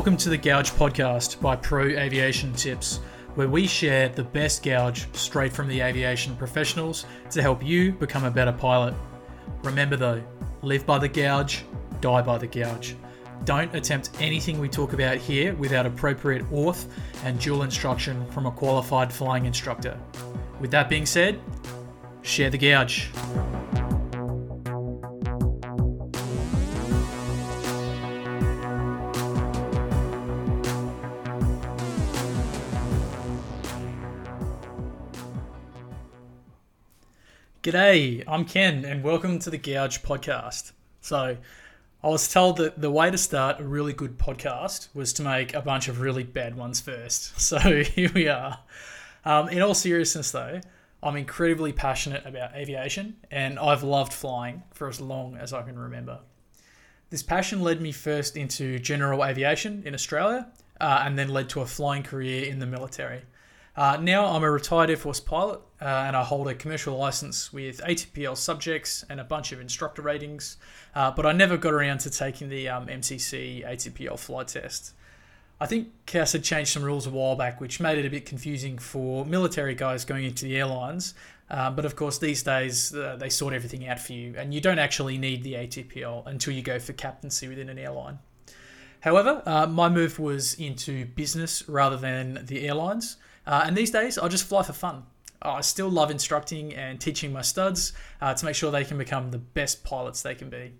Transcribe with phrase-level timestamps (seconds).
[0.00, 3.00] Welcome to the Gouge Podcast by Pro Aviation Tips,
[3.34, 8.24] where we share the best gouge straight from the aviation professionals to help you become
[8.24, 8.94] a better pilot.
[9.62, 10.22] Remember though,
[10.62, 11.66] live by the gouge,
[12.00, 12.96] die by the gouge.
[13.44, 16.86] Don't attempt anything we talk about here without appropriate auth
[17.22, 20.00] and dual instruction from a qualified flying instructor.
[20.60, 21.38] With that being said,
[22.22, 23.10] share the gouge.
[37.62, 40.72] G'day, I'm Ken, and welcome to the Gouge Podcast.
[41.02, 41.36] So,
[42.02, 45.52] I was told that the way to start a really good podcast was to make
[45.52, 47.38] a bunch of really bad ones first.
[47.38, 48.58] So, here we are.
[49.26, 50.62] Um, in all seriousness, though,
[51.02, 55.78] I'm incredibly passionate about aviation, and I've loved flying for as long as I can
[55.78, 56.20] remember.
[57.10, 61.60] This passion led me first into general aviation in Australia, uh, and then led to
[61.60, 63.20] a flying career in the military.
[63.76, 67.52] Uh, now I'm a retired Air Force pilot uh, and I hold a commercial license
[67.52, 70.56] with ATPL subjects and a bunch of instructor ratings,
[70.94, 74.94] uh, but I never got around to taking the um, MCC ATPL flight test.
[75.60, 78.24] I think CAS had changed some rules a while back, which made it a bit
[78.24, 81.14] confusing for military guys going into the airlines.
[81.50, 84.60] Um, but of course, these days uh, they sort everything out for you, and you
[84.60, 88.20] don't actually need the ATPL until you go for captaincy within an airline.
[89.00, 93.16] However, uh, my move was into business rather than the airlines.
[93.50, 95.02] Uh, and these days, I just fly for fun.
[95.42, 99.32] I still love instructing and teaching my studs uh, to make sure they can become
[99.32, 100.74] the best pilots they can be.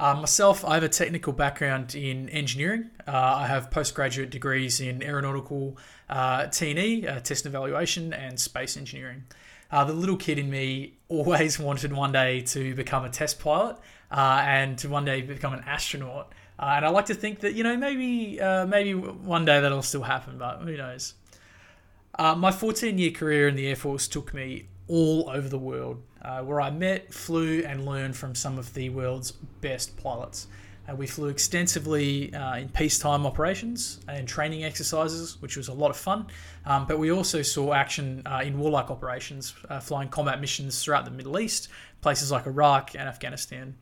[0.00, 2.90] Uh, myself, I have a technical background in engineering.
[3.06, 5.78] Uh, I have postgraduate degrees in aeronautical
[6.10, 9.22] uh, T&E, uh, test and evaluation, and space engineering.
[9.70, 13.76] Uh, the little kid in me always wanted one day to become a test pilot
[14.10, 16.32] uh, and to one day become an astronaut.
[16.58, 20.36] and I like to think that you know maybe maybe one day that'll still happen,
[20.36, 21.14] but who knows?
[22.14, 26.02] Uh, my 14 year career in the Air Force took me all over the world,
[26.22, 30.48] uh, where I met, flew, and learned from some of the world's best pilots.
[30.88, 35.90] Uh, we flew extensively uh, in peacetime operations and training exercises, which was a lot
[35.90, 36.26] of fun.
[36.64, 41.04] Um, but we also saw action uh, in warlike operations, uh, flying combat missions throughout
[41.04, 41.68] the Middle East,
[42.00, 43.76] places like Iraq and Afghanistan.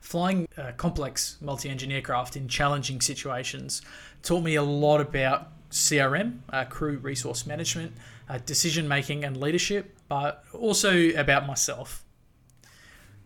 [0.00, 0.46] Flying
[0.76, 3.82] complex multi engine aircraft in challenging situations
[4.22, 7.92] taught me a lot about CRM, uh, crew resource management,
[8.28, 12.04] uh, decision making and leadership, but also about myself.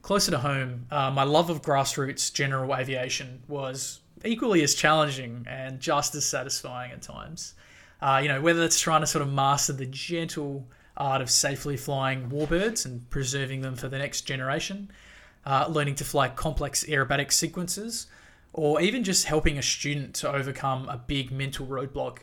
[0.03, 5.81] Closer to home, uh, my love of grassroots general aviation was equally as challenging and
[5.81, 7.55] just as satisfying at times.
[8.01, 10.67] Uh, you know, whether it's trying to sort of master the gentle
[10.97, 14.91] art of safely flying warbirds and preserving them for the next generation,
[15.47, 18.09] uh, learning to fly complex aerobatic sequences,
[18.53, 22.19] or even just helping a student to overcome a big mental roadblock.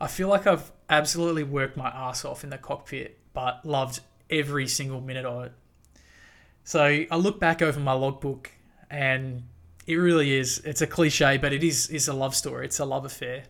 [0.00, 4.00] I feel like I've absolutely worked my ass off in the cockpit, but loved
[4.30, 5.52] every single minute of it.
[6.64, 8.50] So I look back over my logbook
[8.90, 9.44] and
[9.86, 12.84] it really is it's a cliche but it is is a love story it's a
[12.84, 13.44] love affair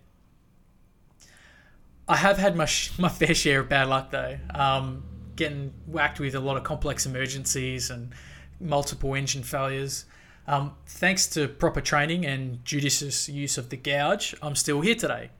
[2.08, 5.04] i have had my, sh- my fair share of bad luck though um,
[5.36, 8.12] getting whacked with a lot of complex emergencies and
[8.60, 10.06] multiple engine failures
[10.46, 15.30] um, thanks to proper training and judicious use of the gouge, I'm still here today.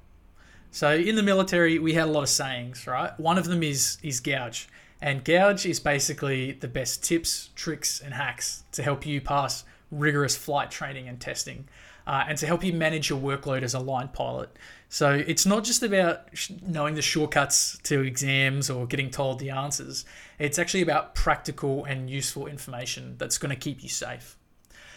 [0.71, 3.19] So in the military, we had a lot of sayings, right?
[3.21, 4.69] One of them is is gouge,
[5.01, 10.37] and gouge is basically the best tips, tricks, and hacks to help you pass rigorous
[10.37, 11.69] flight training and testing,
[12.07, 14.51] uh, and to help you manage your workload as a line pilot.
[14.89, 16.29] So it's not just about
[16.67, 20.05] knowing the shortcuts to exams or getting told the answers.
[20.39, 24.37] It's actually about practical and useful information that's going to keep you safe.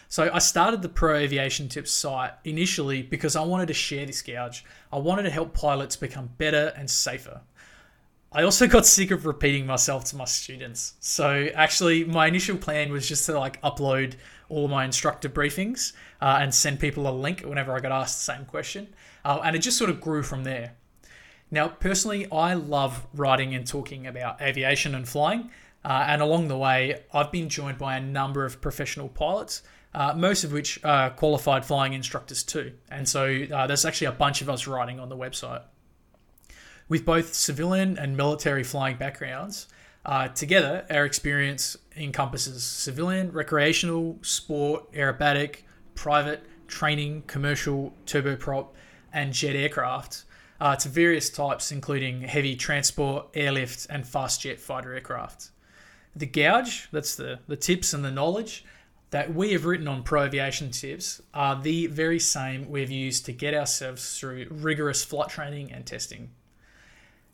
[0.09, 4.21] So I started the Pro Aviation Tips site initially because I wanted to share this
[4.21, 4.63] gouge.
[4.91, 7.41] I wanted to help pilots become better and safer.
[8.31, 10.95] I also got sick of repeating myself to my students.
[10.99, 14.15] So actually, my initial plan was just to like upload
[14.49, 18.33] all my instructor briefings uh, and send people a link whenever I got asked the
[18.33, 18.87] same question.
[19.25, 20.73] Uh, and it just sort of grew from there.
[21.51, 25.49] Now, personally, I love writing and talking about aviation and flying.
[25.83, 29.63] Uh, and along the way, I've been joined by a number of professional pilots
[29.93, 32.73] uh, most of which are qualified flying instructors too.
[32.89, 35.63] And so uh, there's actually a bunch of us writing on the website.
[36.89, 39.67] With both civilian and military flying backgrounds,
[40.05, 45.63] uh, together our experience encompasses civilian, recreational, sport, aerobatic,
[45.95, 48.67] private, training, commercial, turboprop,
[49.11, 50.23] and jet aircraft
[50.59, 55.49] uh, to various types, including heavy transport, airlift, and fast jet fighter aircraft.
[56.15, 58.65] The gouge, that's the, the tips and the knowledge,
[59.09, 63.31] that we have written on Pro Aviation Tips are the very same we've used to
[63.31, 66.31] get ourselves through rigorous flight training and testing.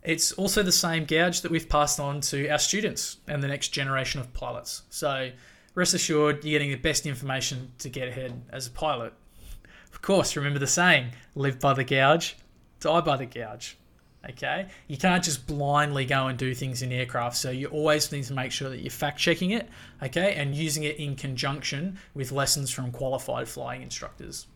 [0.02, 3.68] It's also the same gouge that we've passed on to our students and the next
[3.68, 4.82] generation of pilots.
[4.90, 5.30] So
[5.74, 9.14] rest assured, you're getting the best information to get ahead as a pilot.
[9.92, 12.36] Of course, remember the saying live by the gouge,
[12.80, 13.78] die by the gouge.
[14.30, 18.24] Okay, you can't just blindly go and do things in aircraft, so you always need
[18.24, 19.68] to make sure that you're fact checking it,
[20.02, 24.46] okay, and using it in conjunction with lessons from qualified flying instructors.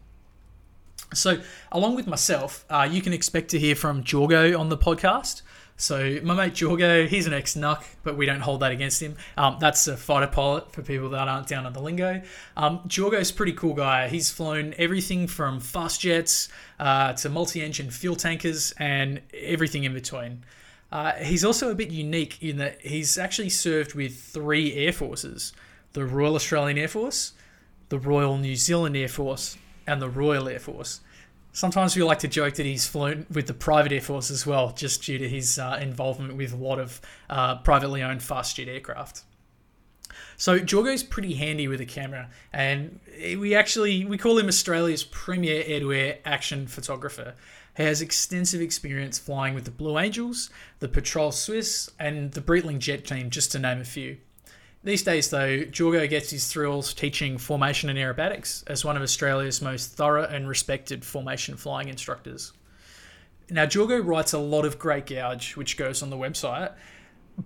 [1.14, 1.40] So,
[1.72, 5.42] along with myself, uh, you can expect to hear from Jorgo on the podcast.
[5.80, 9.16] So my mate Jorgo, he's an ex-nuck, but we don't hold that against him.
[9.36, 12.20] Um, that's a fighter pilot for people that aren't down on the lingo.
[12.56, 14.08] Um, Jorgo's a pretty cool guy.
[14.08, 16.48] He's flown everything from fast jets
[16.80, 20.44] uh, to multi-engine fuel tankers and everything in between.
[20.90, 25.52] Uh, he's also a bit unique in that he's actually served with three air forces:
[25.92, 27.34] the Royal Australian Air Force,
[27.88, 31.02] the Royal New Zealand Air Force, and the Royal Air Force.
[31.52, 34.72] Sometimes we like to joke that he's flown with the private air force as well,
[34.72, 38.68] just due to his uh, involvement with a lot of uh, privately owned fast jet
[38.68, 39.22] aircraft.
[40.36, 43.00] So Jorgo's pretty handy with a camera, and
[43.38, 47.34] we actually we call him Australia's premier air-to-air action photographer.
[47.76, 52.78] He has extensive experience flying with the Blue Angels, the Patrouille Suisse, and the Breitling
[52.78, 54.18] Jet Team, just to name a few.
[54.84, 59.60] These days, though, Jorgo gets his thrills teaching formation and aerobatics as one of Australia's
[59.60, 62.52] most thorough and respected formation flying instructors.
[63.50, 66.72] Now, Jorgo writes a lot of great gouge, which goes on the website,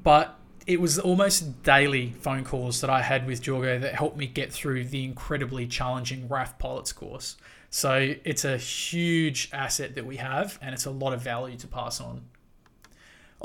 [0.03, 4.27] but it was almost daily phone calls that I had with Jorgo that helped me
[4.27, 7.37] get through the incredibly challenging RAF pilots course.
[7.71, 11.67] So it's a huge asset that we have, and it's a lot of value to
[11.67, 12.27] pass on.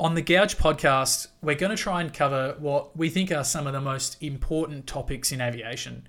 [0.00, 3.66] On the Gouge podcast, we're going to try and cover what we think are some
[3.66, 6.06] of the most important topics in aviation.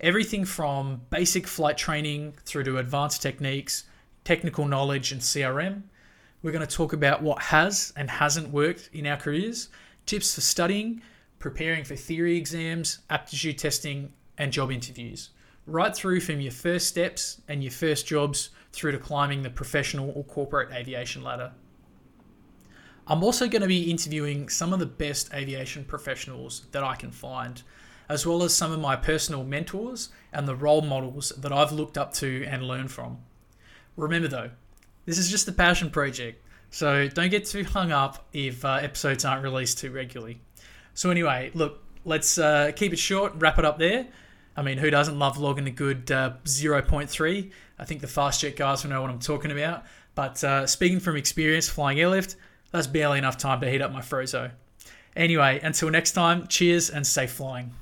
[0.00, 3.84] Everything from basic flight training through to advanced techniques,
[4.24, 5.84] technical knowledge, and CRM.
[6.42, 9.68] We're going to talk about what has and hasn't worked in our careers,
[10.04, 11.00] tips for studying,
[11.38, 15.30] preparing for theory exams, aptitude testing, and job interviews.
[15.64, 20.12] Right through from your first steps and your first jobs through to climbing the professional
[20.16, 21.52] or corporate aviation ladder.
[23.10, 27.10] I'm also going to be interviewing some of the best aviation professionals that I can
[27.10, 27.62] find,
[28.06, 31.96] as well as some of my personal mentors and the role models that I've looked
[31.96, 33.18] up to and learned from.
[33.96, 34.50] Remember though,
[35.06, 39.24] this is just a passion project, so don't get too hung up if uh, episodes
[39.24, 40.42] aren't released too regularly.
[40.92, 44.06] So, anyway, look, let's uh, keep it short, wrap it up there.
[44.54, 47.50] I mean, who doesn't love logging a good uh, 0.3?
[47.78, 49.84] I think the fast jet guys will know what I'm talking about.
[50.14, 52.34] But uh, speaking from experience flying airlift,
[52.70, 54.50] that's barely enough time to heat up my Frozo.
[55.16, 57.72] Anyway, until next time, cheers and safe flying.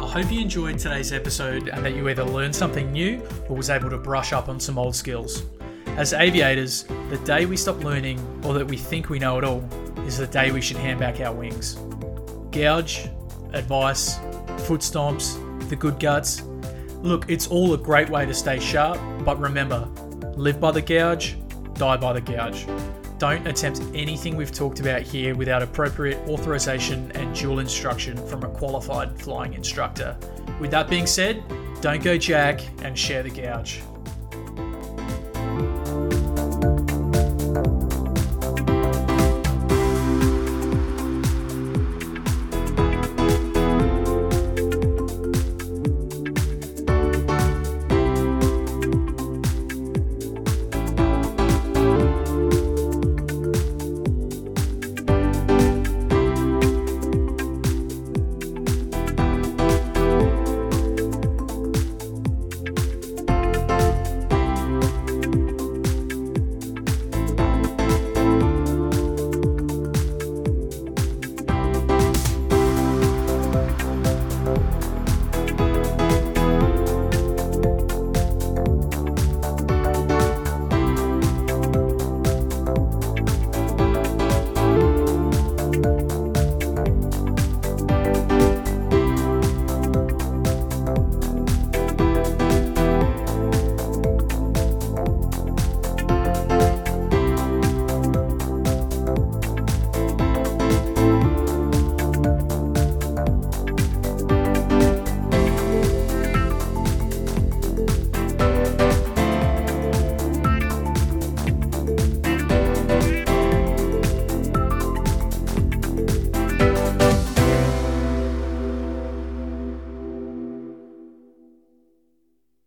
[0.00, 3.70] I hope you enjoyed today's episode and that you either learned something new or was
[3.70, 5.44] able to brush up on some old skills.
[5.96, 9.62] As aviators, the day we stop learning or that we think we know it all
[10.06, 11.74] is the day we should hand back our wings.
[12.50, 13.08] Gouge,
[13.52, 14.18] advice,
[14.68, 15.38] foot stomps,
[15.70, 16.42] the good guts.
[17.00, 19.88] Look, it's all a great way to stay sharp, but remember
[20.36, 21.38] live by the gouge,
[21.72, 22.66] die by the gouge.
[23.16, 28.48] Don't attempt anything we've talked about here without appropriate authorization and dual instruction from a
[28.48, 30.14] qualified flying instructor.
[30.60, 31.42] With that being said,
[31.80, 33.80] don't go jack and share the gouge.